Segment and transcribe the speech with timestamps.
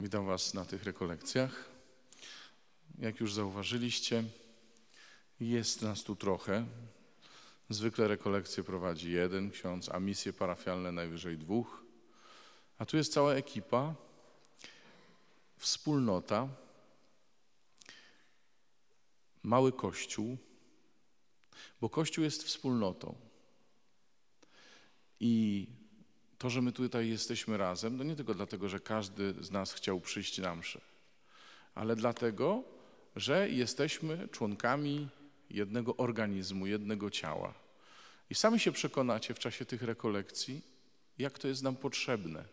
[0.00, 1.70] Witam Was na tych rekolekcjach.
[2.98, 4.24] Jak już zauważyliście,
[5.40, 6.66] jest nas tu trochę.
[7.70, 11.82] Zwykle rekolekcje prowadzi jeden ksiądz, a misje parafialne najwyżej dwóch.
[12.78, 13.94] A tu jest cała ekipa,
[15.56, 16.48] wspólnota,
[19.42, 20.38] mały kościół,
[21.80, 23.14] bo kościół jest wspólnotą.
[25.20, 25.66] I
[26.38, 30.00] to, że my tutaj jesteśmy razem, to nie tylko dlatego, że każdy z nas chciał
[30.00, 30.80] przyjść na mszę,
[31.74, 32.62] ale dlatego,
[33.16, 35.08] że jesteśmy członkami
[35.50, 37.54] jednego organizmu, jednego ciała.
[38.30, 40.62] I sami się przekonacie w czasie tych rekolekcji,
[41.18, 42.44] jak to jest nam potrzebne,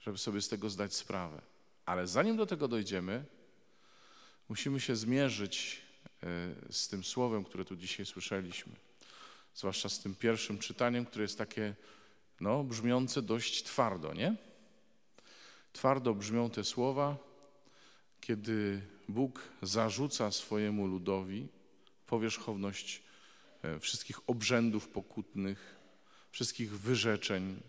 [0.00, 1.40] żeby sobie z tego zdać sprawę.
[1.86, 3.24] Ale zanim do tego dojdziemy,
[4.48, 5.82] musimy się zmierzyć
[6.22, 8.72] e, z tym słowem, które tu dzisiaj słyszeliśmy.
[9.54, 11.74] Zwłaszcza z tym pierwszym czytaniem, które jest takie
[12.40, 14.36] no, brzmiące dość twardo, nie?
[15.72, 17.16] Twardo brzmią te słowa,
[18.20, 21.48] kiedy Bóg zarzuca swojemu ludowi
[22.06, 23.02] powierzchowność
[23.62, 25.76] e, wszystkich obrzędów pokutnych,
[26.30, 27.60] wszystkich wyrzeczeń.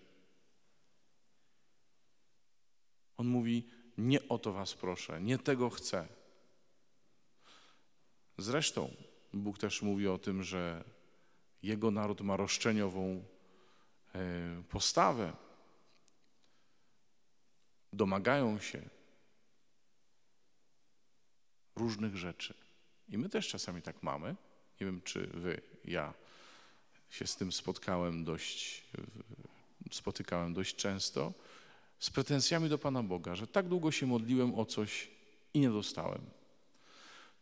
[3.18, 6.08] On mówi: Nie o to was proszę, nie tego chcę.
[8.38, 8.96] Zresztą
[9.34, 10.84] Bóg też mówi o tym, że
[11.64, 13.24] jego naród ma roszczeniową
[14.70, 15.34] postawę,
[17.94, 18.90] domagają się
[21.76, 22.54] różnych rzeczy.
[23.10, 24.36] I my też czasami tak mamy.
[24.82, 26.14] Nie wiem, czy wy, ja
[27.10, 28.84] się z tym spotkałem dość,
[29.92, 31.34] spotykałem dość często,
[32.00, 35.12] z pretensjami do Pana Boga, że tak długo się modliłem o coś
[35.54, 36.22] i nie dostałem.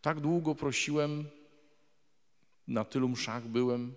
[0.01, 1.29] Tak długo prosiłem,
[2.67, 3.95] na tylu mszach byłem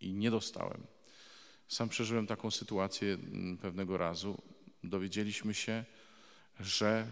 [0.00, 0.86] i nie dostałem.
[1.70, 4.42] Sam przeżyłem taką sytuację mm, pewnego razu.
[4.84, 5.84] Dowiedzieliśmy się,
[6.60, 7.06] że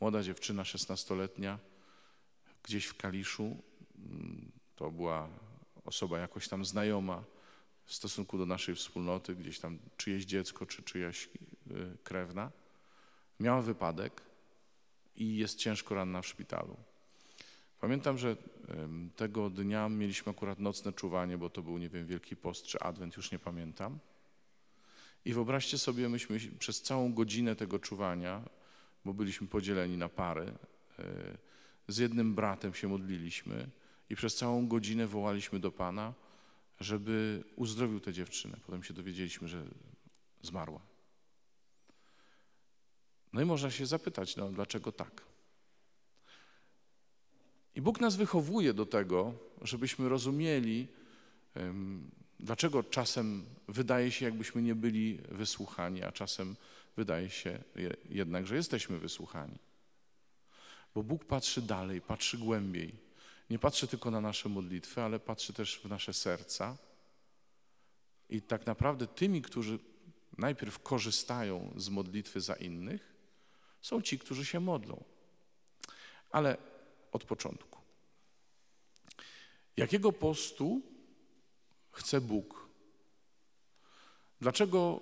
[0.00, 1.58] młoda dziewczyna, szesnastoletnia,
[2.62, 3.62] gdzieś w Kaliszu,
[3.98, 5.28] mm, to była
[5.84, 7.24] osoba jakoś tam znajoma
[7.84, 12.50] w stosunku do naszej wspólnoty, gdzieś tam czyjeś dziecko czy czyjaś y, krewna,
[13.40, 14.22] miała wypadek
[15.16, 16.76] i jest ciężko ranna w szpitalu.
[17.80, 18.36] Pamiętam, że
[19.16, 23.16] tego dnia mieliśmy akurat nocne czuwanie, bo to był, nie wiem, Wielki Post czy Adwent,
[23.16, 23.98] już nie pamiętam.
[25.24, 28.42] I wyobraźcie sobie, myśmy przez całą godzinę tego czuwania,
[29.04, 30.52] bo byliśmy podzieleni na pary,
[30.98, 31.04] e,
[31.88, 33.70] z jednym bratem się modliliśmy
[34.10, 36.14] i przez całą godzinę wołaliśmy do Pana,
[36.80, 38.56] żeby uzdrowił tę dziewczynę.
[38.66, 39.64] Potem się dowiedzieliśmy, że
[40.42, 40.80] zmarła.
[43.32, 45.22] No i można się zapytać, no dlaczego tak?
[47.74, 50.88] I Bóg nas wychowuje do tego, żebyśmy rozumieli,
[52.40, 56.56] dlaczego czasem wydaje się, jakbyśmy nie byli wysłuchani, a czasem
[56.96, 57.58] wydaje się
[58.10, 59.58] jednak, że jesteśmy wysłuchani.
[60.94, 62.94] Bo Bóg patrzy dalej, patrzy głębiej.
[63.50, 66.76] Nie patrzy tylko na nasze modlitwy, ale patrzy też w nasze serca.
[68.30, 69.78] I tak naprawdę tymi, którzy
[70.38, 73.14] najpierw korzystają z modlitwy za innych,
[73.82, 75.04] są ci, którzy się modlą.
[76.30, 76.56] Ale
[77.14, 77.78] od początku.
[79.76, 80.82] Jakiego postu
[81.90, 82.68] chce Bóg?
[84.40, 85.00] Dlaczego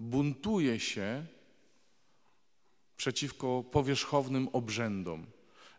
[0.00, 1.26] buntuje się
[2.96, 5.26] przeciwko powierzchownym obrzędom?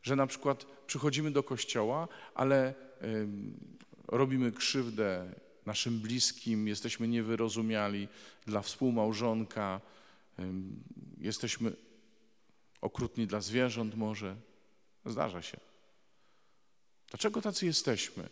[0.04, 3.28] Że na przykład przychodzimy do kościoła, ale y,
[4.08, 8.08] robimy krzywdę naszym bliskim, jesteśmy niewyrozumiali
[8.48, 9.82] dla współmałżonka,
[10.40, 10.44] y,
[11.18, 11.76] jesteśmy
[12.82, 14.49] okrutni dla zwierząt może.
[15.10, 15.60] Zdarza się.
[17.10, 18.30] Dlaczego tacy jesteśmy?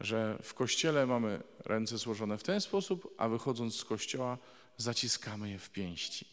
[0.00, 4.38] Że w kościele mamy ręce złożone w ten sposób, a wychodząc z kościoła
[4.76, 6.26] zaciskamy je w pięści.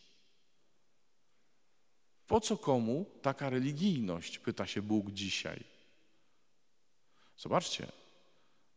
[2.28, 5.64] Po co komu taka religijność, pyta się Bóg dzisiaj.
[7.38, 7.92] Zobaczcie,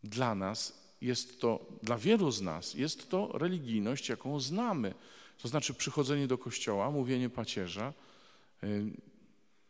[0.04, 4.94] dla nas jest to, dla wielu z nas jest to religijność, jaką znamy.
[5.38, 7.92] To znaczy przychodzenie do kościoła, mówienie pacierza,
[8.64, 8.90] y,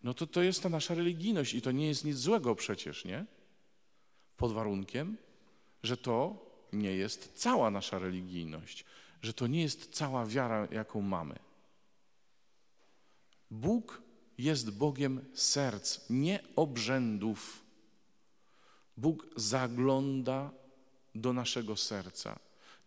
[0.02, 3.26] no to to jest ta nasza religijność i to nie jest nic złego przecież, nie?
[4.36, 5.16] Pod warunkiem,
[5.82, 8.84] że to nie jest cała nasza religijność,
[9.22, 11.38] że to nie jest cała wiara, jaką mamy.
[13.50, 14.02] Bóg
[14.38, 17.64] jest Bogiem serc, nie obrzędów.
[18.96, 20.50] Bóg zagląda
[21.14, 22.38] do naszego serca.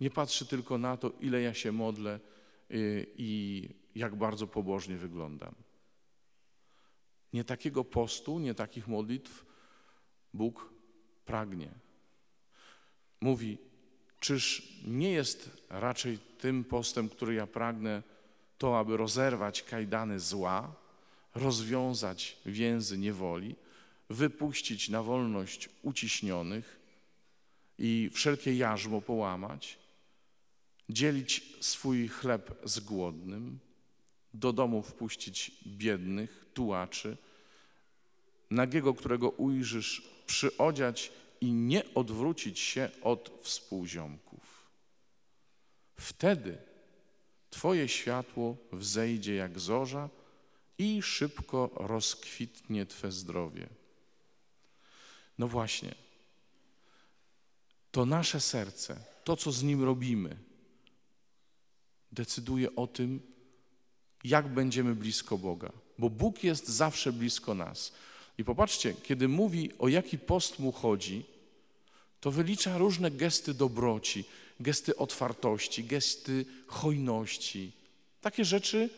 [0.01, 2.19] Nie patrzy tylko na to, ile ja się modlę
[2.71, 5.55] y, i jak bardzo pobożnie wyglądam.
[7.33, 9.45] Nie takiego postu, nie takich modlitw
[10.33, 10.73] Bóg
[11.25, 11.69] pragnie.
[13.21, 13.57] Mówi,
[14.19, 18.03] czyż nie jest raczej tym postem, który ja pragnę,
[18.57, 20.75] to, aby rozerwać kajdany zła,
[21.35, 23.55] rozwiązać więzy niewoli,
[24.09, 26.79] wypuścić na wolność uciśnionych
[27.77, 29.79] i wszelkie jarzmo połamać,
[30.89, 33.59] dzielić swój chleb z głodnym,
[34.33, 37.17] do domu wpuścić biednych, tułaczy,
[38.49, 41.11] nagiego, którego ujrzysz, przyodziać
[41.41, 44.69] i nie odwrócić się od współziomków.
[45.99, 46.57] Wtedy
[47.49, 50.09] Twoje światło wzejdzie jak zorza
[50.77, 53.69] i szybko rozkwitnie Twe zdrowie.
[55.37, 55.95] No właśnie,
[57.91, 60.37] to nasze serce, to co z nim robimy,
[62.11, 63.21] decyduje o tym,
[64.23, 65.71] jak będziemy blisko Boga,
[66.03, 67.91] bo Bóg jest zawsze blisko nas.
[68.37, 71.25] I popatrzcie, kiedy mówi, o jaki post mu chodzi,
[72.19, 74.25] to wylicza różne gesty dobroci,
[74.59, 77.71] gesty otwartości, gesty hojności.
[78.21, 78.89] Takie rzeczy,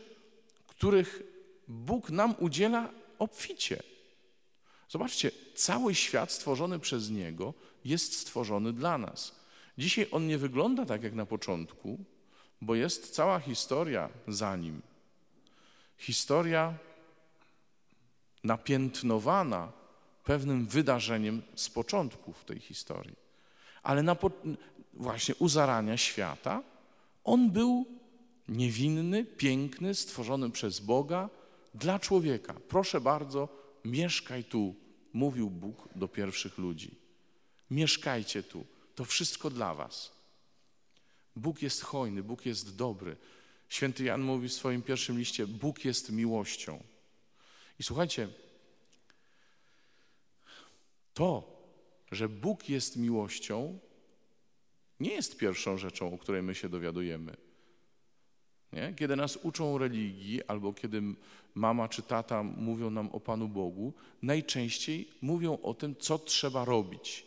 [0.68, 1.24] których
[1.68, 3.84] Bóg nam udziela obficie.
[4.90, 7.54] Zobaczcie, cały świat stworzony przez Niego
[7.84, 9.36] jest stworzony dla nas.
[9.78, 12.00] Dzisiaj on nie wygląda tak jak na początku,
[12.62, 14.82] bo jest cała historia za nim.
[15.98, 16.74] Historia
[18.46, 19.72] napiętnowana
[20.24, 23.16] pewnym wydarzeniem z początków tej historii.
[23.84, 24.16] Ale na
[24.94, 26.64] właśnie u zarania świata
[27.24, 27.86] on był
[28.48, 31.30] niewinny, piękny, stworzony przez Boga
[31.74, 32.54] dla człowieka.
[32.68, 33.50] Proszę bardzo,
[33.86, 34.76] mieszkaj tu,
[35.14, 36.96] mówił Bóg do pierwszych ludzi.
[37.72, 38.66] Mieszkajcie tu,
[38.96, 40.12] to wszystko dla was.
[41.36, 43.16] Bóg jest hojny, Bóg jest dobry.
[43.70, 46.84] Święty Jan mówi w swoim pierwszym liście: Bóg jest miłością.
[47.80, 48.28] I słuchajcie,
[51.14, 51.56] to,
[52.12, 53.80] że Bóg jest miłością,
[55.00, 57.38] nie jest pierwszą rzeczą, o której my się dowiadujemy.
[58.74, 58.94] Nie?
[58.98, 61.02] Kiedy nas uczą religii, albo kiedy
[61.56, 67.26] mama czy tata mówią nam o Panu Bogu, najczęściej mówią o tym, co trzeba robić.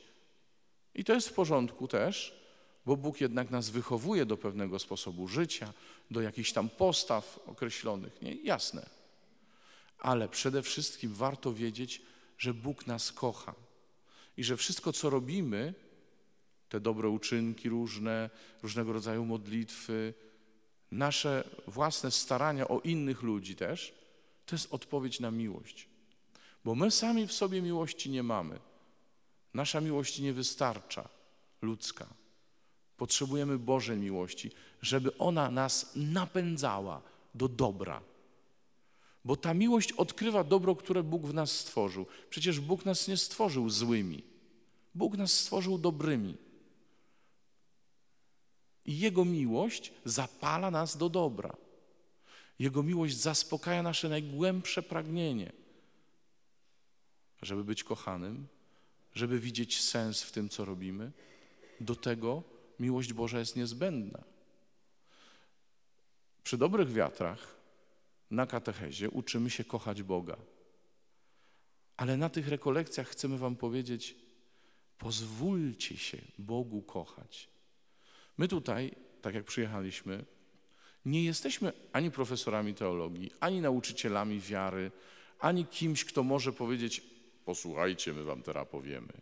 [0.95, 2.39] I to jest w porządku też,
[2.87, 5.73] bo Bóg jednak nas wychowuje do pewnego sposobu życia,
[6.11, 8.35] do jakichś tam postaw określonych, nie?
[8.35, 8.98] Jasne.
[9.99, 12.03] Ale przede wszystkim warto wiedzieć,
[12.39, 13.55] że Bóg nas kocha
[14.37, 15.75] i że wszystko, co robimy,
[16.69, 18.31] te dobre uczynki różne,
[18.62, 20.15] różnego rodzaju modlitwy,
[20.91, 23.95] nasze własne starania o innych ludzi też,
[24.47, 25.89] to jest odpowiedź na miłość.
[26.65, 28.59] Bo my sami w sobie miłości nie mamy.
[29.55, 31.09] Nasza miłość nie wystarcza,
[31.62, 32.06] ludzka.
[32.97, 34.50] Potrzebujemy Bożej miłości,
[34.83, 37.03] żeby ona nas napędzała
[37.35, 38.00] do dobra.
[39.25, 42.06] Bo ta miłość odkrywa dobro, które Bóg w nas stworzył.
[42.31, 44.23] Przecież Bóg nas nie stworzył złymi.
[44.94, 46.37] Bóg nas stworzył dobrymi.
[48.85, 51.56] I Jego miłość zapala nas do dobra.
[52.59, 55.53] Jego miłość zaspokaja nasze najgłębsze pragnienie,
[57.43, 58.47] żeby być kochanym,
[59.14, 61.12] żeby widzieć sens w tym, co robimy.
[61.81, 62.43] Do tego
[62.81, 64.25] miłość Boża jest niezbędna.
[66.43, 67.58] Przy dobrych wiatrach
[68.31, 70.37] na katechezie uczymy się kochać Boga.
[71.97, 74.17] Ale na tych rekolekcjach chcemy Wam powiedzieć,
[74.99, 77.49] pozwólcie się Bogu kochać.
[78.39, 80.25] My tutaj, tak jak przyjechaliśmy,
[81.05, 84.91] nie jesteśmy ani profesorami teologii, ani nauczycielami wiary,
[85.38, 87.02] ani kimś, kto może powiedzieć:
[87.45, 89.12] Posłuchajcie, my wam teraz powiemy.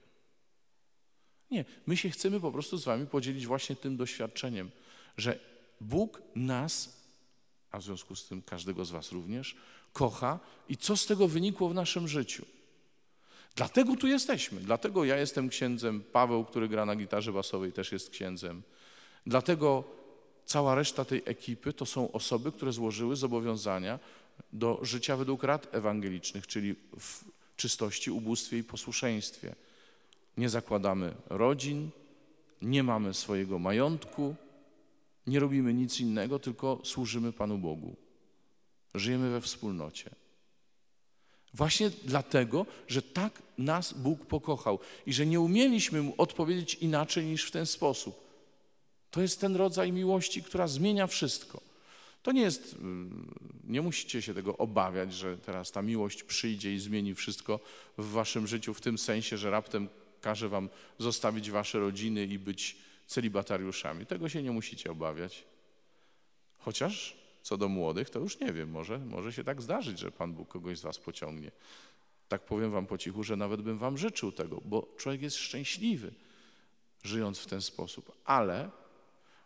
[1.51, 4.71] Nie, my się chcemy po prostu z wami podzielić właśnie tym doświadczeniem,
[5.17, 5.39] że
[5.81, 7.06] Bóg nas,
[7.71, 9.57] a w związku z tym każdego z was również,
[9.93, 12.47] kocha i co z tego wynikło w naszym życiu.
[13.57, 14.61] Dlatego tu jesteśmy.
[14.61, 16.05] Dlatego ja jestem księdzem.
[16.13, 18.63] Paweł, który gra na gitarze basowej, też jest księdzem.
[19.27, 19.85] Dlatego
[20.45, 23.99] cała reszta tej ekipy to są osoby, które złożyły zobowiązania
[24.53, 27.25] do życia według rad ewangelicznych, czyli w
[27.57, 29.55] czystości, ubóstwie i posłuszeństwie.
[30.37, 31.91] Nie zakładamy rodzin,
[32.63, 34.35] nie mamy swojego majątku,
[35.27, 37.97] nie robimy nic innego, tylko służymy Panu Bogu.
[38.95, 40.11] Żyjemy we wspólnocie.
[41.55, 47.45] Właśnie dlatego, że tak nas Bóg pokochał i że nie umieliśmy Mu odpowiedzieć inaczej niż
[47.45, 48.27] w ten sposób.
[49.11, 51.61] To jest ten rodzaj miłości, która zmienia wszystko.
[52.23, 56.79] To nie jest, mm, nie musicie się tego obawiać, że teraz ta miłość przyjdzie i
[56.79, 57.61] zmieni wszystko
[57.99, 59.89] w waszym życiu, w tym sensie, że raptem
[60.21, 60.69] każe wam
[60.99, 64.07] zostawić wasze rodziny i być celibatariuszami.
[64.07, 65.45] Tego się nie musicie obawiać.
[66.59, 70.33] Chociaż co do młodych, to już nie wiem, może, może się tak zdarzyć, że Pan
[70.33, 71.51] Bóg kogoś z was pociągnie.
[72.29, 76.15] Tak powiem wam po cichu, że nawet bym wam życzył tego, bo człowiek jest szczęśliwy,
[77.03, 78.13] żyjąc w ten sposób.
[78.25, 78.71] Ale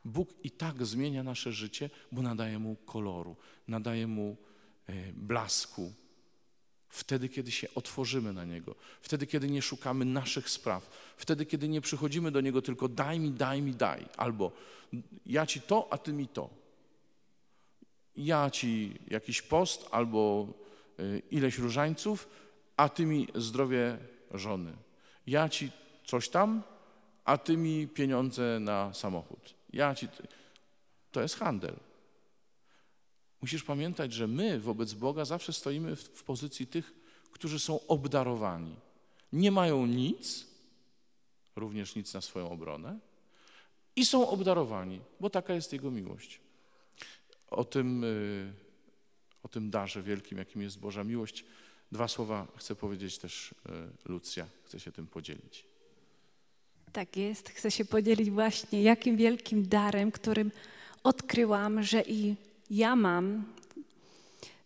[0.04, 3.36] Bóg i tak zmienia nasze życie, bo nadaje mu koloru,
[3.68, 4.36] nadaje mu
[4.86, 5.92] e, blasku.
[6.90, 11.80] Wtedy, kiedy się otworzymy na Niego, wtedy, kiedy nie szukamy naszych spraw, wtedy, kiedy nie
[11.80, 14.52] przychodzimy do Niego tylko daj mi, daj mi, daj, albo
[15.26, 16.50] ja Ci to, a Ty mi to.
[18.16, 20.46] Ja Ci jakiś post, albo
[20.98, 22.28] e, ileś różańców,
[22.76, 23.98] a Ty mi zdrowie
[24.34, 24.72] żony.
[25.26, 25.70] Ja Ci
[26.04, 26.62] coś tam,
[27.24, 29.54] a Ty mi pieniądze na samochód.
[29.72, 30.08] Ja Ci...
[31.12, 31.76] To jest handel.
[33.42, 36.94] Musisz pamiętać, że my wobec Boga zawsze stoimy w, w pozycji tych,
[37.32, 38.76] którzy są obdarowani.
[39.32, 40.46] Nie mają nic,
[41.56, 42.98] również nic na swoją obronę,
[43.96, 46.40] i są obdarowani, bo taka jest Jego miłość.
[47.46, 48.52] O tym, y,
[49.42, 51.44] o tym darze wielkim, jakim jest Boża miłość,
[51.92, 53.54] dwa słowa chcę powiedzieć też y,
[54.04, 55.64] Lucja, chcę się tym podzielić.
[56.92, 60.52] Tak jest, chcę się podzielić właśnie, jakim wielkim darem, którym
[61.02, 62.36] odkryłam, że i
[62.70, 63.44] ja mam,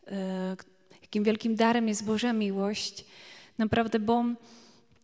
[0.06, 0.56] e,
[1.02, 3.04] jakim wielkim darem jest Boża miłość.
[3.58, 4.24] Naprawdę, bo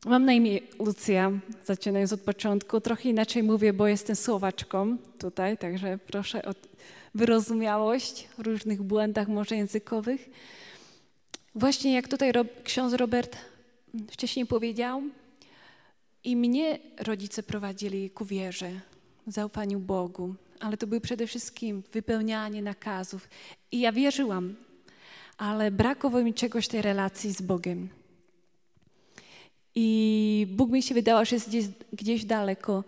[0.05, 1.33] mam na imię Lucja,
[1.65, 2.81] zaczynając od początku.
[2.81, 6.55] Trochę inaczej mówię, bo jestem Słowaczką tutaj, także proszę o
[7.15, 10.31] wyrozumiałość w różnych błędach może językowych.
[11.55, 12.33] Właśnie jak tutaj
[12.65, 13.37] ksiądz Robert
[14.11, 15.03] wcześniej powiedział,
[16.25, 18.71] i mnie rodzice prowadzili ku wierze,
[19.27, 23.29] zaufaniu Bogu, ale to było przede wszystkim wypełnianie nakazów.
[23.73, 24.55] I ja wierzyłam,
[25.39, 27.89] ale brakowało mi czegoś tej relacji z Bogiem.
[29.75, 32.85] I Bóg mi się wydawał, że jest gdzieś, gdzieś daleko.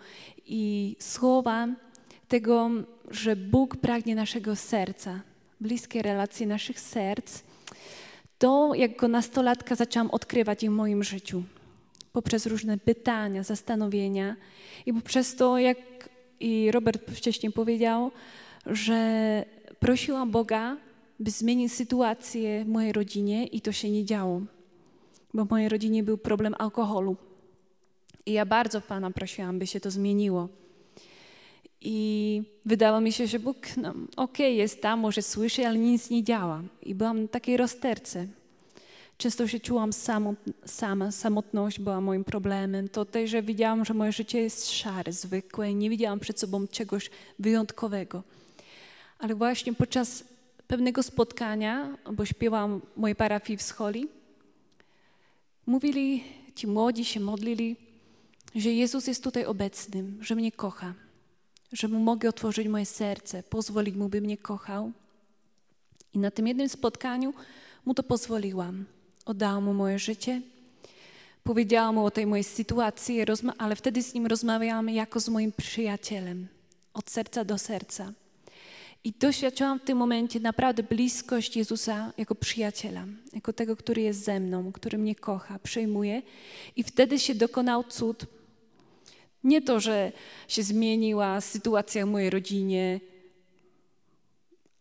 [0.46, 1.68] I słowa
[2.28, 2.70] tego,
[3.10, 5.20] że Bóg pragnie naszego serca,
[5.60, 7.42] bliskie relacje naszych serc,
[8.38, 11.42] to jako nastolatka zaczęłam odkrywać je w moim życiu.
[12.12, 14.36] Poprzez różne pytania, zastanowienia
[14.86, 15.78] i poprzez to, jak
[16.42, 18.10] i Robert wcześniej powiedział,
[18.66, 19.44] że
[19.80, 20.76] prosiłam Boga,
[21.20, 24.40] by zmienić sytuację w mojej rodzinie i to się nie działo,
[25.34, 27.16] bo w mojej rodzinie był problem alkoholu.
[28.26, 30.48] I ja bardzo Pana prosiłam, by się to zmieniło.
[31.80, 36.10] I wydawało mi się, że Bóg, no, okej, okay, jest tam, może słyszy, ale nic
[36.10, 36.62] nie działa.
[36.82, 38.26] I byłam na takiej rozterce.
[39.22, 39.90] Często się czułam
[40.66, 42.88] sama, samotność była moim problemem.
[42.88, 47.10] To też, że widziałam, że moje życie jest szare, zwykłe nie widziałam przed sobą czegoś
[47.38, 48.22] wyjątkowego.
[49.18, 50.24] Ale właśnie podczas
[50.66, 54.08] pewnego spotkania, bo śpiewałam mojej parafii w Scholi,
[55.66, 56.24] mówili,
[56.54, 57.76] ci młodzi się modlili,
[58.54, 60.94] że Jezus jest tutaj obecnym, że mnie kocha,
[61.72, 64.92] że Mu mogę otworzyć moje serce, pozwolić Mu, by mnie kochał.
[66.14, 67.34] I na tym jednym spotkaniu
[67.84, 68.84] Mu to pozwoliłam.
[69.24, 70.42] Oddałam mu moje życie.
[71.44, 73.18] Powiedziałam mu o tej mojej sytuacji,
[73.58, 76.48] ale wtedy z nim rozmawiałam jako z moim przyjacielem,
[76.94, 78.12] od serca do serca.
[79.04, 84.40] I doświadczyłam w tym momencie naprawdę bliskość Jezusa jako przyjaciela, jako tego, który jest ze
[84.40, 86.22] mną, który mnie kocha, przejmuje.
[86.76, 88.26] I wtedy się dokonał cud.
[89.44, 90.12] Nie to, że
[90.48, 93.00] się zmieniła sytuacja w mojej rodzinie,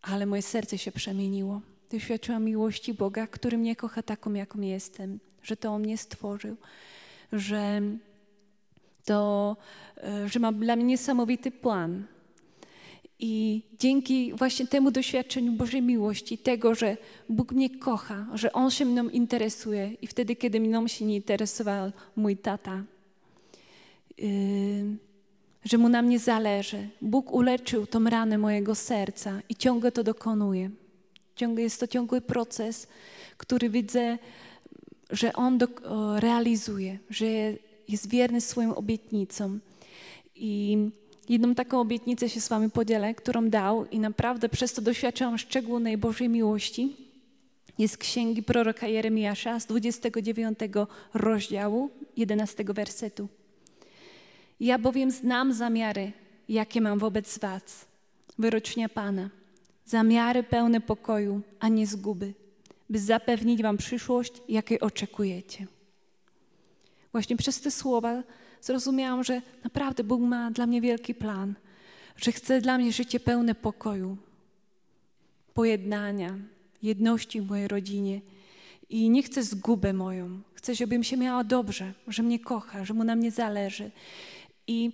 [0.01, 5.57] ale moje serce się przemieniło doświadczyłam miłości Boga, który mnie kocha taką, jaką jestem, że
[5.57, 6.57] to On mnie stworzył,
[7.31, 7.81] że,
[9.05, 9.57] to,
[9.97, 12.03] e, że ma dla mnie niesamowity plan.
[13.19, 16.97] I dzięki właśnie temu doświadczeniu Bożej miłości, tego, że
[17.29, 21.91] Bóg mnie kocha, że On się mną interesuje i wtedy, kiedy mną się nie interesował
[22.15, 22.83] mój tata,
[24.17, 24.27] yy,
[25.63, 26.89] że Mu na mnie zależy.
[27.01, 30.69] Bóg uleczył tą ranę mojego serca i ciągle to dokonuje
[31.57, 32.87] jest to ciągły proces,
[33.37, 34.17] który widzę,
[35.09, 35.67] że On do,
[36.19, 37.25] realizuje, że
[37.87, 39.59] jest wierny swoim obietnicom.
[40.35, 40.77] I
[41.29, 45.97] jedną taką obietnicę się z Wami podzielę, którą dał i naprawdę przez to doświadczyłam szczególnej
[45.97, 46.95] Bożej miłości.
[47.77, 50.59] Jest księgi proroka Jeremiasza z 29
[51.13, 53.27] rozdziału, 11 wersetu.
[54.59, 56.11] Ja bowiem znam zamiary,
[56.49, 57.85] jakie mam wobec Was,
[58.37, 59.29] wyrocznia Pana–
[59.91, 62.33] zamiary pełne pokoju, a nie zguby,
[62.89, 65.67] by zapewnić Wam przyszłość, jakiej oczekujecie.
[67.11, 68.23] Właśnie przez te słowa
[68.61, 71.55] zrozumiałam, że naprawdę Bóg ma dla mnie wielki plan,
[72.15, 74.17] że chce dla mnie życie pełne pokoju,
[75.53, 76.37] pojednania,
[76.83, 78.21] jedności w mojej rodzinie
[78.89, 80.41] i nie chcę zgubę moją.
[80.53, 83.91] Chcę, żebym się miała dobrze, że mnie kocha, że mu na mnie zależy.
[84.67, 84.91] I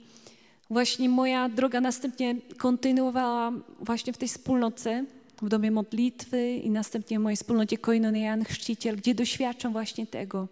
[0.69, 5.05] Właśnie moja droga następnie kontynuowała właśnie w tej wspólnocie,
[5.41, 10.47] w domie modlitwy i następnie w mojej wspólnocie Koinonia Chrzciciel, gdzie doświadczam właśnie tego,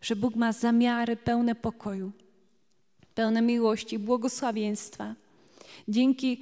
[0.00, 2.12] że Bóg ma zamiary pełne pokoju,
[3.14, 5.14] pełne miłości, błogosławieństwa.
[5.88, 6.40] Dzięki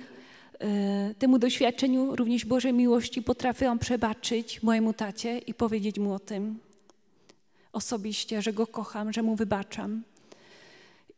[0.58, 6.58] e, temu doświadczeniu również Bożej miłości potrafiłam przebaczyć mojemu tacie i powiedzieć mu o tym
[7.72, 10.02] osobiście, że go kocham, że mu wybaczam.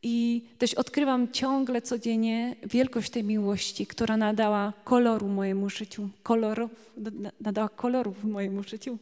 [0.03, 6.71] I też odkrywam ciągle, codziennie wielkość tej miłości, która nadała koloru mojemu życiu, kolorów,
[7.41, 8.99] nadała kolorów mojemu życiu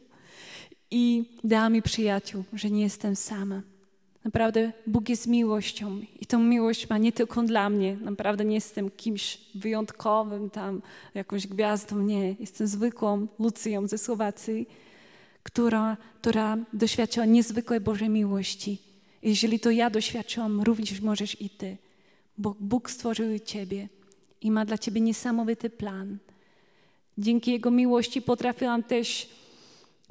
[0.91, 3.61] i dała mi przyjaciół, że nie jestem sama.
[4.25, 7.97] Naprawdę Bóg jest miłością i tą miłość ma nie tylko dla mnie.
[8.01, 10.81] Naprawdę nie jestem kimś wyjątkowym, tam
[11.13, 12.01] jakąś gwiazdą.
[12.01, 14.67] Nie, jestem zwykłą Lucją ze Słowacji,
[15.43, 18.90] która, która doświadczyła niezwykłej Bożej miłości.
[19.23, 21.77] Jeżeli to ja doświadczyłam, również możesz i ty,
[22.37, 23.89] bo Bóg stworzył ciebie
[24.41, 26.17] i ma dla ciebie niesamowity plan.
[27.17, 29.29] Dzięki Jego miłości potrafiłam też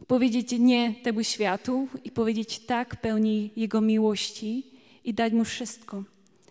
[0.06, 4.66] powiedzieć nie temu światu i powiedzieć tak pełni Jego miłości
[5.04, 6.04] i dać Mu wszystko.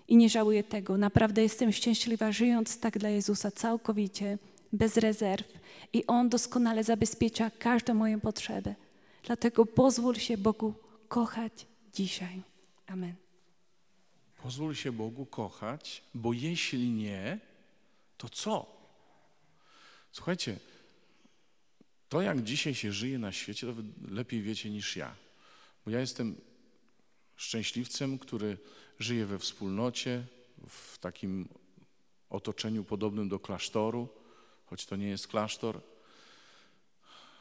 [0.08, 0.98] I nie żałuję tego.
[0.98, 4.38] Naprawdę jestem szczęśliwa, żyjąc tak dla Jezusa całkowicie,
[4.74, 5.48] bez rezerw.
[5.94, 8.76] I On doskonale zabezpiecza każdą moją potrzebę.
[9.24, 10.74] Dlatego pozwól się Bogu
[11.08, 11.54] kochać
[11.94, 12.49] dzisiaj.
[12.90, 13.16] Amen.
[14.44, 17.40] Pozwól się Bogu kochać, bo jeśli nie,
[18.18, 18.66] to co?
[20.12, 20.60] Słuchajcie,
[22.10, 25.16] to, jak dzisiaj się żyje na świecie, to wy lepiej wiecie niż ja.
[25.86, 26.36] Bo ja jestem
[27.36, 28.58] szczęśliwcem, który
[29.00, 30.24] żyje we wspólnocie,
[30.68, 31.50] w takim
[32.30, 34.10] otoczeniu podobnym do klasztoru,
[34.66, 35.82] choć to nie jest klasztor.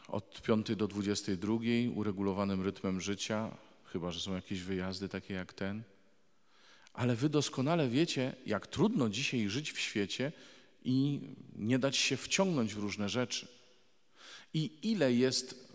[0.09, 1.55] Od 5 do 22,
[1.95, 3.57] uregulowanym rytmem życia,
[3.93, 5.83] chyba że są jakieś wyjazdy takie jak ten.
[6.93, 10.33] Ale wy doskonale wiecie, jak trudno dzisiaj żyć w świecie
[10.85, 11.21] i
[11.57, 13.49] nie dać się wciągnąć w różne rzeczy.
[14.55, 15.69] I ile jest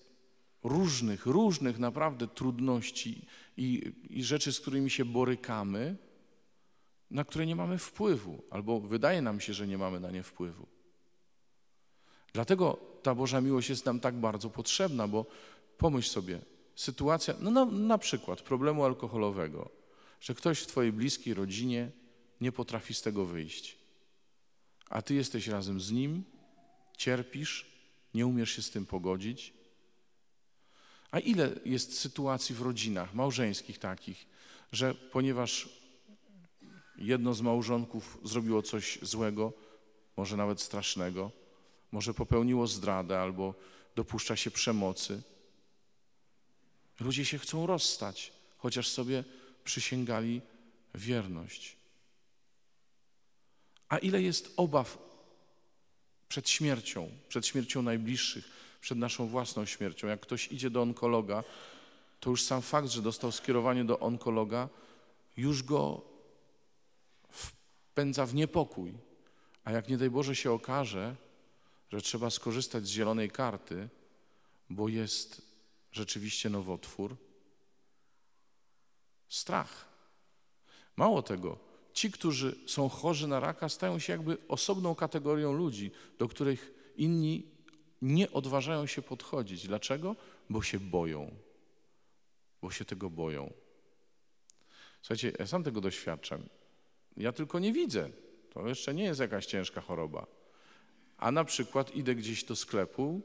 [0.63, 3.25] różnych, różnych naprawdę trudności
[3.57, 5.95] i, i rzeczy, z którymi się borykamy,
[7.11, 10.67] na które nie mamy wpływu, albo wydaje nam się, że nie mamy na nie wpływu.
[12.33, 15.25] Dlatego ta Boża miłość jest nam tak bardzo potrzebna, bo
[15.77, 16.39] pomyśl sobie,
[16.75, 19.69] sytuacja, no na, na przykład problemu alkoholowego,
[20.21, 21.91] że ktoś w Twojej bliskiej rodzinie
[22.41, 23.77] nie potrafi z tego wyjść,
[24.89, 26.23] a Ty jesteś razem z nim,
[26.97, 27.73] cierpisz,
[28.13, 29.53] nie umiesz się z tym pogodzić?
[31.11, 34.27] A ile jest sytuacji w rodzinach małżeńskich takich,
[34.71, 35.69] że ponieważ
[36.97, 39.53] jedno z małżonków zrobiło coś złego,
[40.17, 41.31] może nawet strasznego,
[41.91, 43.53] może popełniło zdradę albo
[43.95, 45.21] dopuszcza się przemocy,
[46.99, 49.23] ludzie się chcą rozstać, chociaż sobie
[49.63, 50.41] przysięgali
[50.95, 51.75] wierność.
[53.89, 54.97] A ile jest obaw
[56.29, 58.49] przed śmiercią, przed śmiercią najbliższych,
[58.81, 60.07] przed naszą własną śmiercią.
[60.07, 61.43] Jak ktoś idzie do onkologa,
[62.19, 64.69] to już sam fakt, że dostał skierowanie do onkologa,
[65.37, 66.01] już go
[67.29, 68.93] wpędza w niepokój.
[69.63, 71.15] A jak nie daj Boże się okaże,
[71.91, 73.89] że trzeba skorzystać z zielonej karty,
[74.69, 75.52] bo jest
[75.93, 77.15] rzeczywiście nowotwór,
[79.29, 79.93] strach.
[80.95, 81.59] Mało tego,
[81.93, 87.51] ci, którzy są chorzy na raka, stają się jakby osobną kategorią ludzi, do których inni
[88.01, 89.67] nie odważają się podchodzić.
[89.67, 90.15] Dlaczego?
[90.49, 91.31] Bo się boją.
[92.61, 93.53] Bo się tego boją.
[95.01, 96.49] Słuchajcie, ja sam tego doświadczam.
[97.17, 98.09] Ja tylko nie widzę.
[98.49, 100.27] To jeszcze nie jest jakaś ciężka choroba.
[101.17, 103.21] A na przykład idę gdzieś do sklepu,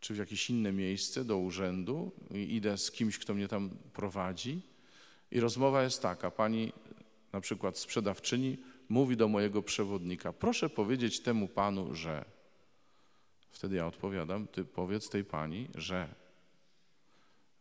[0.00, 4.60] czy w jakieś inne miejsce, do urzędu, idę z kimś, kto mnie tam prowadzi,
[5.30, 6.72] i rozmowa jest taka: Pani
[7.32, 8.56] na przykład sprzedawczyni
[8.88, 12.24] mówi do mojego przewodnika, proszę powiedzieć temu panu, że.
[13.50, 16.14] Wtedy ja odpowiadam, ty powiedz tej pani, że.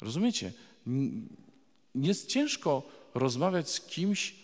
[0.01, 0.53] Rozumiecie?
[1.95, 4.35] Jest ciężko rozmawiać z kimś,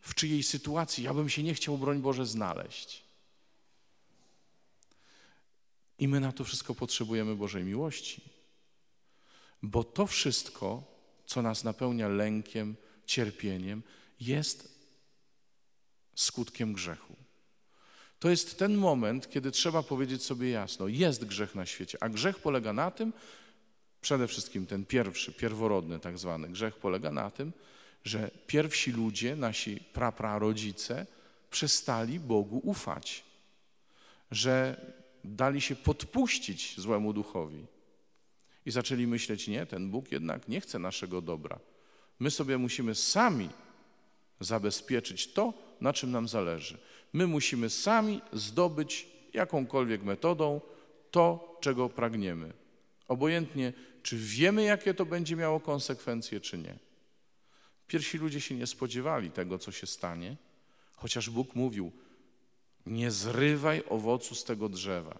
[0.00, 3.07] w czyjej sytuacji ja bym się nie chciał, broń Boże, znaleźć.
[5.98, 8.22] I my na to wszystko potrzebujemy Bożej miłości.
[9.62, 10.82] Bo to wszystko,
[11.26, 13.82] co nas napełnia lękiem, cierpieniem,
[14.20, 14.78] jest
[16.14, 17.16] skutkiem grzechu.
[18.18, 22.38] To jest ten moment, kiedy trzeba powiedzieć sobie jasno: jest grzech na świecie, a grzech
[22.38, 23.12] polega na tym,
[24.00, 27.52] przede wszystkim ten pierwszy, pierworodny tak zwany grzech polega na tym,
[28.04, 31.06] że pierwsi ludzie, nasi praprarodzice,
[31.50, 33.24] przestali Bogu ufać,
[34.30, 34.80] że
[35.24, 37.66] dali się podpuścić złemu duchowi
[38.66, 41.58] i zaczęli myśleć: Nie, ten Bóg jednak nie chce naszego dobra.
[42.20, 43.48] My sobie musimy sami
[44.40, 46.78] zabezpieczyć to, na czym nam zależy.
[47.12, 50.60] My musimy sami zdobyć jakąkolwiek metodą
[51.10, 52.52] to, czego pragniemy.
[53.08, 56.78] Obojętnie, czy wiemy, jakie to będzie miało konsekwencje, czy nie.
[57.86, 60.36] Pierwsi ludzie się nie spodziewali tego, co się stanie,
[60.96, 61.92] chociaż Bóg mówił:
[62.88, 65.18] Nie zrywaj owocu z tego drzewa.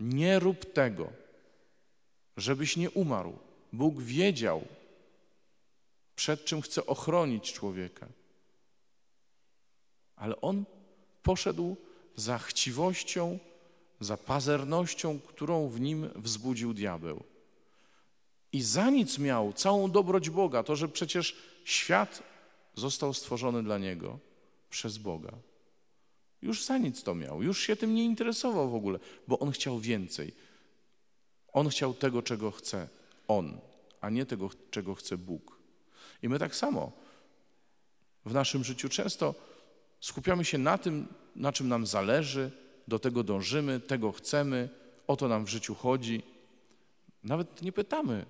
[0.00, 1.12] Nie rób tego,
[2.36, 3.38] żebyś nie umarł.
[3.72, 4.64] Bóg wiedział,
[6.16, 8.06] przed czym chce ochronić człowieka.
[10.16, 10.64] Ale on
[11.22, 11.76] poszedł
[12.16, 13.38] za chciwością,
[14.00, 17.22] za pazernością, którą w nim wzbudził diabeł.
[18.52, 22.22] I za nic miał całą dobroć Boga, to, że przecież świat
[22.74, 24.18] został stworzony dla niego
[24.70, 25.32] przez Boga.
[26.42, 28.98] Już za nic to miał, już się tym nie interesował w ogóle,
[29.28, 30.34] bo on chciał więcej.
[31.52, 32.88] On chciał tego, czego chce
[33.28, 33.58] on,
[34.00, 35.58] a nie tego, czego chce Bóg.
[36.22, 36.92] I my tak samo
[38.24, 39.34] w naszym życiu często
[40.00, 42.50] skupiamy się na tym, na czym nam zależy,
[42.88, 44.68] do tego dążymy, tego chcemy,
[45.06, 46.22] o to nam w życiu chodzi.
[47.24, 48.26] Nawet nie pytamy,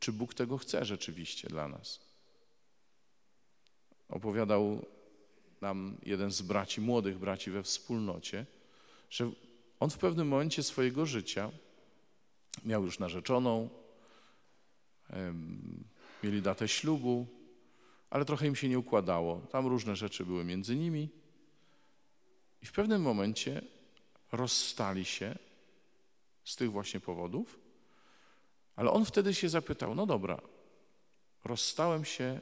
[0.00, 2.00] czy Bóg tego chce rzeczywiście dla nas.
[4.08, 4.86] Opowiadał
[5.60, 8.46] nam jeden z braci, młodych braci we wspólnocie,
[9.10, 9.30] że
[9.80, 11.50] on w pewnym momencie swojego życia
[12.64, 13.68] miał już narzeczoną,
[16.22, 17.26] mieli datę ślubu,
[18.10, 19.40] ale trochę im się nie układało.
[19.40, 21.08] Tam różne rzeczy były między nimi.
[22.62, 23.62] I w pewnym momencie
[24.32, 25.38] rozstali się
[26.44, 27.58] z tych właśnie powodów,
[28.76, 30.40] ale on wtedy się zapytał: No dobra,
[31.44, 32.40] rozstałem się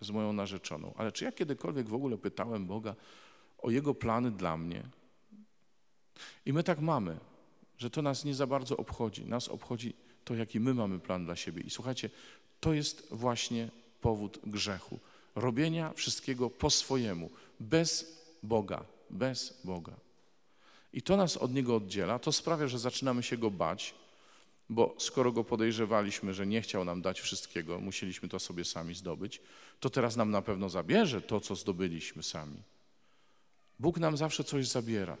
[0.00, 2.94] z moją narzeczoną, ale czy ja kiedykolwiek w ogóle pytałem Boga
[3.58, 4.82] o Jego plany dla mnie?
[6.46, 7.18] I my tak mamy,
[7.78, 9.24] że to nas nie za bardzo obchodzi.
[9.24, 11.62] Nas obchodzi to, jaki my mamy plan dla siebie.
[11.62, 12.10] I słuchajcie,
[12.60, 13.68] to jest właśnie
[14.00, 14.98] powód grzechu.
[15.34, 17.30] Robienia wszystkiego po swojemu,
[17.60, 19.92] bez Boga, bez Boga.
[20.92, 23.94] I to nas od Niego oddziela, to sprawia, że zaczynamy się Go bać,
[24.68, 29.40] bo skoro Go podejrzewaliśmy, że nie chciał nam dać wszystkiego, musieliśmy to sobie sami zdobyć,
[29.80, 32.62] to teraz nam na pewno zabierze to, co zdobyliśmy sami.
[33.78, 35.16] Bóg nam zawsze coś zabiera.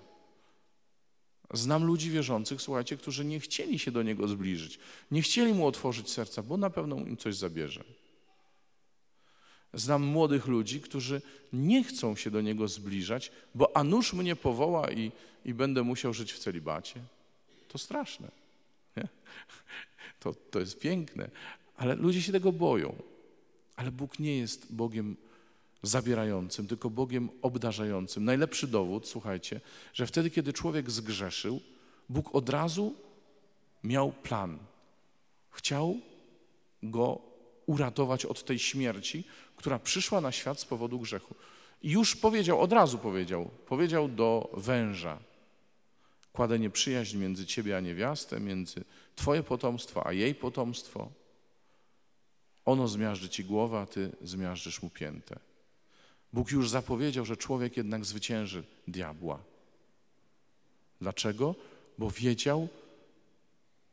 [1.52, 4.78] Znam ludzi wierzących, słuchajcie, którzy nie chcieli się do Niego zbliżyć,
[5.10, 7.84] nie chcieli Mu otworzyć serca, bo na pewno im coś zabierze.
[9.74, 14.90] Znam młodych ludzi, którzy nie chcą się do Niego zbliżać, bo a nuż mnie powoła
[14.90, 15.12] i,
[15.44, 17.00] i będę musiał żyć w celibacie.
[17.68, 18.37] To straszne.
[20.18, 21.30] To, to jest piękne,
[21.76, 22.94] ale ludzie się tego boją.
[23.76, 25.16] Ale Bóg nie jest Bogiem
[25.82, 28.24] zabierającym, tylko Bogiem obdarzającym.
[28.24, 29.60] Najlepszy dowód, słuchajcie,
[29.94, 31.60] że wtedy, kiedy człowiek zgrzeszył,
[32.08, 32.94] Bóg od razu
[33.84, 34.58] miał plan.
[35.50, 35.96] Chciał
[36.82, 37.20] go
[37.66, 39.24] uratować od tej śmierci,
[39.56, 41.34] która przyszła na świat z powodu grzechu.
[41.82, 45.18] I już powiedział, od razu powiedział, powiedział do węża,
[46.32, 48.84] kładę nieprzyjaźń między ciebie a niewiastę, między
[49.16, 51.10] twoje potomstwo a jej potomstwo.
[52.64, 55.38] Ono zmiażdży ci głowę, a ty zmiażdżysz mu piętę.
[56.32, 59.42] Bóg już zapowiedział, że człowiek jednak zwycięży diabła.
[61.00, 61.54] Dlaczego?
[61.98, 62.68] Bo wiedział,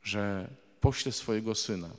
[0.03, 0.47] że
[0.81, 1.89] pośle swojego syna,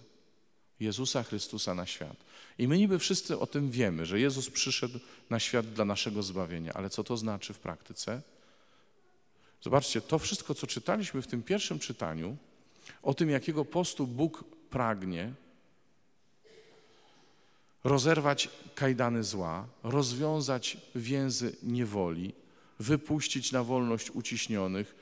[0.81, 2.17] Jezusa Chrystusa na świat.
[2.59, 4.99] I my niby wszyscy o tym wiemy, że Jezus przyszedł
[5.31, 8.23] na świat dla naszego zbawienia, ale co to znaczy w praktyce?
[9.67, 12.37] Zobaczcie, to wszystko, co czytaliśmy w tym pierwszym czytaniu,
[13.03, 15.33] o tym, jakiego postu Bóg pragnie,
[17.85, 22.33] rozerwać kajdany zła, rozwiązać więzy niewoli,
[22.79, 24.95] wypuścić na wolność uciśnionych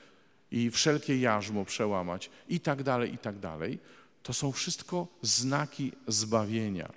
[0.50, 3.78] i wszelkie jarzmo przełamać i tak dalej, i tak dalej.
[4.22, 6.92] To są wszystko znaki zbawienia.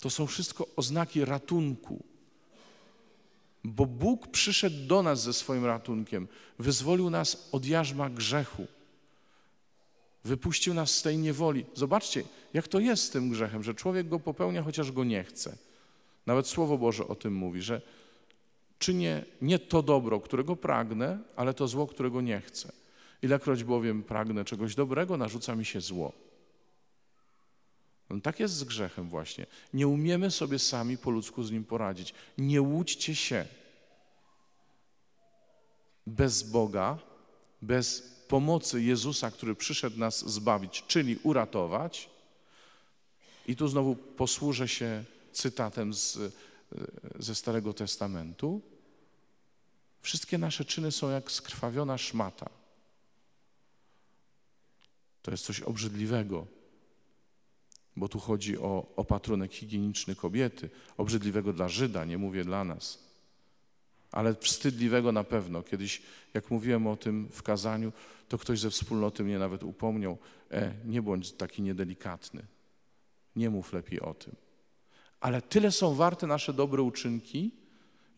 [0.00, 2.04] To są wszystko oznaki ratunku.
[3.64, 8.66] Bo Bóg przyszedł do nas ze swoim ratunkiem, wyzwolił nas od jarzma grzechu,
[10.24, 11.66] wypuścił nas z tej niewoli.
[11.74, 12.22] Zobaczcie,
[12.54, 15.56] jak to jest z tym grzechem, że człowiek go popełnia, chociaż go nie chce.
[16.26, 17.80] Nawet Słowo Boże o tym mówi, że
[18.78, 22.72] czynię nie to dobro, którego pragnę, ale to zło, którego nie chcę.
[23.22, 26.23] Ilekroć bowiem pragnę czegoś dobrego, narzuca mi się zło.
[28.10, 29.46] No tak jest z grzechem właśnie.
[29.74, 32.14] Nie umiemy sobie sami po ludzku z nim poradzić.
[32.38, 33.46] Nie łudźcie się.
[36.06, 36.98] Bez Boga,
[37.62, 42.10] bez pomocy Jezusa, który przyszedł nas zbawić, czyli uratować.
[43.46, 46.18] I tu znowu posłużę się cytatem z,
[47.18, 48.60] ze Starego Testamentu.
[50.02, 52.50] Wszystkie nasze czyny są jak skrwawiona szmata.
[55.22, 56.46] To jest coś obrzydliwego,
[57.96, 62.98] bo tu chodzi o opatrunek higieniczny kobiety, obrzydliwego dla Żyda, nie mówię dla nas,
[64.12, 65.62] ale wstydliwego na pewno.
[65.62, 66.02] Kiedyś,
[66.34, 67.92] jak mówiłem o tym w kazaniu,
[68.28, 70.18] to ktoś ze wspólnoty mnie nawet upomniał,
[70.50, 72.46] e, nie bądź taki niedelikatny,
[73.36, 74.36] nie mów lepiej o tym.
[75.20, 77.50] Ale tyle są warte nasze dobre uczynki,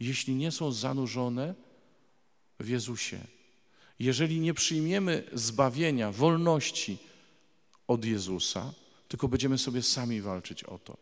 [0.00, 1.54] jeśli nie są zanurzone
[2.60, 3.18] w Jezusie.
[3.98, 6.98] Jeżeli nie przyjmiemy zbawienia, wolności
[7.86, 8.72] od Jezusa,
[9.08, 10.96] tylko będziemy sobie sami walczyć o to.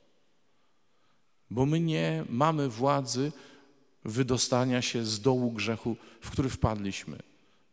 [1.50, 3.32] Bo my nie mamy władzy
[4.04, 7.18] wydostania się z dołu grzechu, w który wpadliśmy.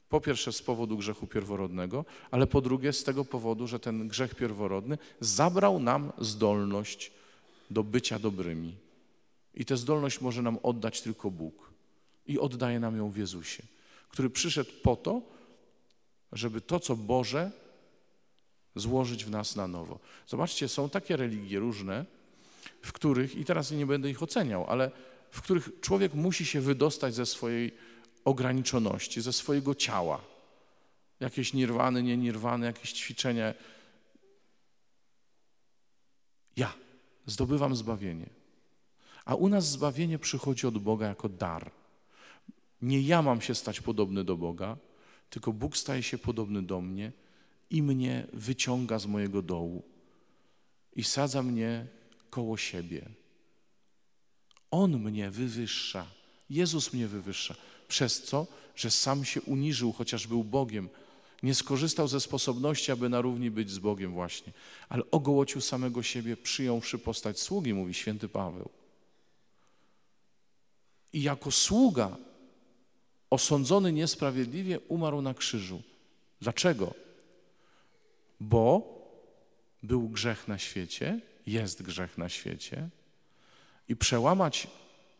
[0.09, 4.35] Po pierwsze z powodu grzechu pierworodnego, ale po drugie z tego powodu, że ten grzech
[4.35, 7.11] pierworodny zabrał nam zdolność
[7.69, 8.75] do bycia dobrymi.
[9.53, 11.71] I tę zdolność może nam oddać tylko Bóg.
[12.27, 13.63] I oddaje nam ją w Jezusie,
[14.09, 15.21] który przyszedł po to,
[16.31, 17.51] żeby to, co Boże,
[18.75, 19.99] złożyć w nas na nowo.
[20.27, 22.05] Zobaczcie, są takie religie różne,
[22.81, 24.91] w których, i teraz nie będę ich oceniał, ale
[25.31, 27.71] w których człowiek musi się wydostać ze swojej
[28.25, 30.21] ograniczoności, ze swojego ciała.
[31.19, 33.53] Jakieś nirwany, nie nirwany, jakieś ćwiczenia.
[36.57, 36.73] Ja
[37.25, 38.29] zdobywam zbawienie.
[39.25, 41.71] A u nas zbawienie przychodzi od Boga jako dar.
[42.81, 44.77] Nie ja mam się stać podobny do Boga,
[45.29, 47.11] tylko Bóg staje się podobny do mnie
[47.71, 49.83] i mnie wyciąga z mojego dołu
[50.95, 51.87] i sadza mnie
[52.29, 53.09] koło siebie.
[54.71, 56.05] On mnie wywyższa.
[56.49, 57.55] Jezus mnie wywyższa.
[57.87, 58.47] Przez co?
[58.75, 60.89] Że sam się uniżył, chociaż był Bogiem.
[61.43, 64.53] Nie skorzystał ze sposobności, aby na równi być z Bogiem właśnie,
[64.89, 68.69] ale ogołocił samego siebie, przyjąwszy postać sługi, mówi święty Paweł.
[71.13, 72.17] I jako sługa
[73.29, 75.81] osądzony niesprawiedliwie umarł na krzyżu.
[76.41, 76.93] Dlaczego?
[78.41, 78.97] Bo
[79.83, 82.89] był grzech na świecie, jest grzech na świecie
[83.87, 84.67] i przełamać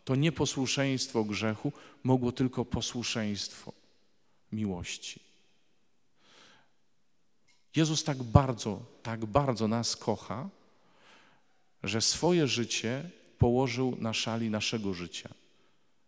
[0.06, 1.72] to nieposłuszeństwo grzechu
[2.04, 3.74] mogło tylko posłuszeństwo
[4.52, 5.20] miłości.
[7.76, 10.50] Jezus tak bardzo, tak bardzo nas kocha,
[11.84, 15.30] że swoje życie położył na szali naszego życia.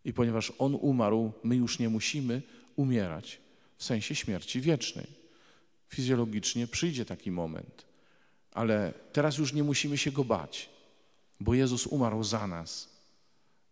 [0.06, 2.41] I ponieważ On umarł, my już nie musimy
[2.76, 3.39] umierać
[3.78, 5.22] w sensie śmierci wiecznej.
[5.93, 7.86] Fizjologicznie przyjdzie taki moment,
[8.51, 10.69] ale teraz już nie musimy się go bać,
[11.39, 12.89] bo Jezus umarł za nas.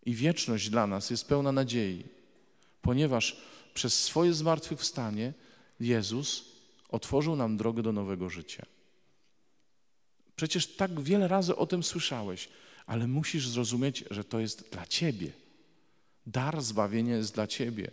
[0.06, 2.04] I wieczność dla nas jest pełna nadziei,
[2.82, 3.36] ponieważ
[3.74, 5.32] przez swoje zmartwychwstanie
[5.80, 6.44] Jezus
[6.88, 8.66] otworzył nam drogę do nowego życia.
[10.36, 12.48] Przecież tak wiele razy o tym słyszałeś,
[12.86, 15.32] ale musisz zrozumieć, że to jest dla Ciebie.
[16.26, 17.90] Dar zbawienia jest dla Ciebie.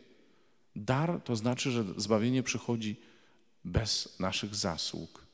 [0.75, 3.08] Dar to znaczy, że zbawienie przychodzi
[3.65, 5.25] bez naszych zasług.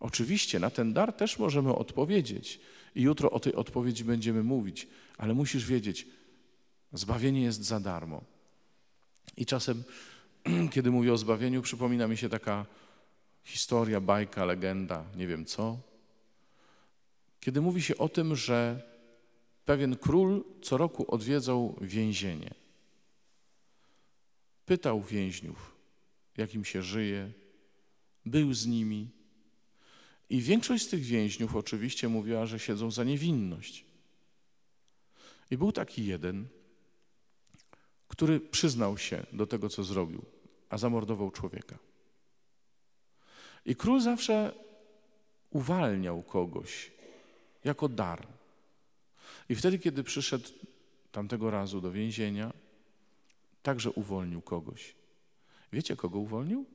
[0.00, 2.60] Oczywiście na ten dar też możemy odpowiedzieć
[2.94, 6.06] i jutro o tej odpowiedzi będziemy mówić, ale musisz wiedzieć,
[6.92, 8.24] zbawienie jest za darmo.
[9.36, 9.84] I czasem,
[10.72, 12.66] kiedy mówię o zbawieniu, przypomina mi się taka
[13.44, 15.78] historia, bajka, legenda, nie wiem co,
[17.40, 18.82] kiedy mówi się o tym, że
[19.64, 22.54] pewien król co roku odwiedzał więzienie.
[24.66, 25.75] Pytał więźniów,
[26.36, 27.32] jak im się żyje,
[28.26, 29.10] był z nimi.
[30.30, 33.84] I większość z tych więźniów oczywiście mówiła, że siedzą za niewinność.
[35.50, 36.48] I był taki jeden,
[38.08, 40.24] który przyznał się do tego, co zrobił,
[40.68, 41.78] a zamordował człowieka.
[43.64, 44.52] I król zawsze
[45.50, 46.92] uwalniał kogoś
[47.64, 48.26] jako dar.
[49.48, 50.48] I wtedy, kiedy przyszedł
[51.12, 52.52] tamtego razu do więzienia,
[53.62, 54.95] także uwolnił kogoś.
[55.76, 56.66] Wiecie, kogo uwolnił?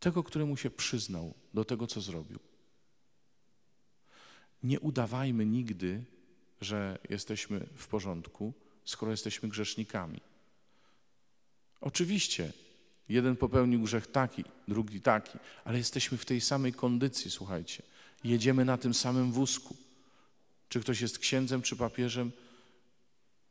[0.00, 2.38] Tego, któremu się przyznał do tego, co zrobił.
[4.62, 6.04] Nie udawajmy nigdy,
[6.60, 8.52] że jesteśmy w porządku,
[8.84, 10.20] skoro jesteśmy grzesznikami.
[11.80, 12.52] Oczywiście,
[13.08, 17.82] jeden popełnił grzech taki, drugi taki, ale jesteśmy w tej samej kondycji, słuchajcie.
[18.24, 19.76] Jedziemy na tym samym wózku.
[20.68, 22.32] Czy ktoś jest księdzem, czy papieżem,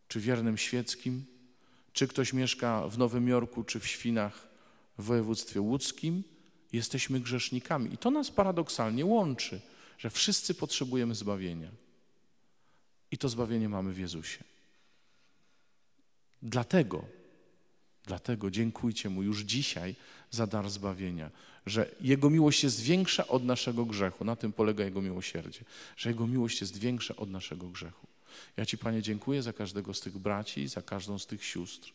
[0.08, 1.26] czy wiernym świeckim,
[1.94, 4.47] czy ktoś mieszka w Nowym Jorku, czy w Świnach
[4.98, 6.24] w województwie łódzkim,
[6.74, 7.94] jesteśmy grzesznikami.
[7.94, 9.62] I to nas paradoksalnie łączy,
[9.98, 11.70] że wszyscy potrzebujemy zbawienia.
[13.12, 14.44] I to zbawienie mamy w Jezusie.
[16.42, 17.06] Dlatego,
[18.06, 19.96] dlatego dziękujcie Mu już dzisiaj
[20.32, 21.32] za dar zbawienia,
[21.66, 24.26] że Jego miłość jest większa od naszego grzechu.
[24.26, 25.66] Na tym polega Jego miłosierdzie,
[25.98, 28.08] że Jego miłość jest większa od naszego grzechu.
[28.58, 31.94] Ja Ci, Panie, dziękuję za każdego z tych braci, za każdą z tych sióstr,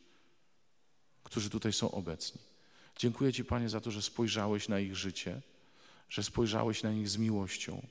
[1.24, 2.51] którzy tutaj są obecni.
[2.98, 5.40] Dziękuję Ci, Panie, za to, że spojrzałeś na ich życie,
[6.08, 7.86] że spojrzałeś na nich z miłością.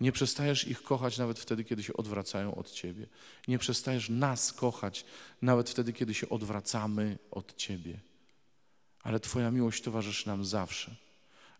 [0.00, 3.06] Nie przestajesz ich kochać nawet wtedy, kiedy się odwracają od Ciebie.
[3.48, 5.04] Nie przestajesz nas kochać
[5.42, 8.00] nawet wtedy, kiedy się odwracamy od Ciebie.
[9.02, 10.96] Ale Twoja miłość towarzyszy nam zawsze,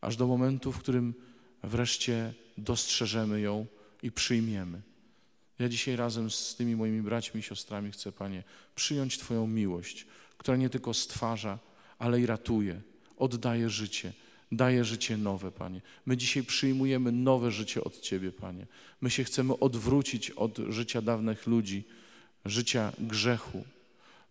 [0.01, 1.15] aż do momentu, w którym
[1.63, 3.67] wreszcie dostrzeżemy ją
[4.03, 4.83] i przyjmiemy.
[5.59, 8.43] Ja dzisiaj razem z tymi moimi braćmi i siostrami chcę, Panie,
[8.75, 10.07] przyjąć Twoją miłość,
[10.39, 11.59] która nie tylko stwarza,
[11.99, 12.81] ale i ratuje,
[13.17, 14.13] oddaje życie,
[14.53, 15.81] daje życie nowe, Panie.
[16.07, 18.67] My dzisiaj przyjmujemy nowe życie od Ciebie, Panie.
[19.01, 21.85] My się chcemy odwrócić od życia dawnych ludzi,
[22.45, 23.65] życia grzechu.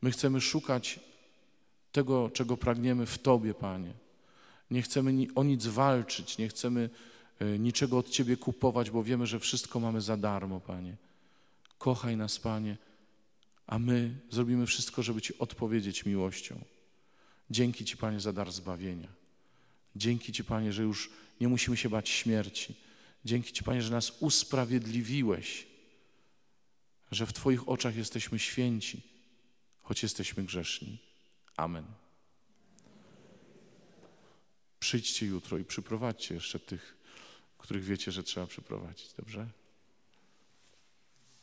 [0.01, 0.99] My chcemy szukać
[1.91, 3.93] tego, czego pragniemy w Tobie, Panie.
[4.71, 6.89] Nie chcemy o nic walczyć, nie chcemy
[7.41, 10.95] y, niczego od Ciebie kupować, bo wiemy, że wszystko mamy za darmo, Panie.
[11.77, 12.77] Kochaj nas, Panie,
[13.67, 16.74] a my zrobimy wszystko, żeby Ci odpowiedzieć miłością.
[17.49, 19.07] Dzięki Ci, Panie, za dar zbawienia.
[19.95, 21.09] Dzięki Ci, Panie, że już
[21.41, 22.75] nie musimy się bać śmierci.
[23.25, 25.67] Dzięki Ci, Panie, że nas usprawiedliwiłeś,
[27.11, 29.01] że w Twoich oczach jesteśmy święci,
[29.81, 30.97] choć jesteśmy grzeszni.
[31.57, 31.85] Amen.
[34.79, 36.97] Przyjdźcie jutro i przyprowadźcie jeszcze tych,
[37.57, 39.47] których wiecie, że trzeba przyprowadzić, dobrze?